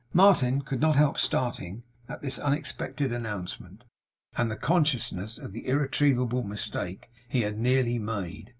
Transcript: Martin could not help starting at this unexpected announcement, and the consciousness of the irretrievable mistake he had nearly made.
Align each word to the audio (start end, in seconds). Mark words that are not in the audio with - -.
Martin 0.13 0.61
could 0.63 0.81
not 0.81 0.95
help 0.95 1.19
starting 1.19 1.83
at 2.09 2.23
this 2.23 2.39
unexpected 2.39 3.13
announcement, 3.13 3.83
and 4.35 4.49
the 4.49 4.55
consciousness 4.55 5.37
of 5.37 5.51
the 5.51 5.67
irretrievable 5.67 6.41
mistake 6.41 7.11
he 7.29 7.41
had 7.41 7.55
nearly 7.55 7.99
made. 7.99 8.49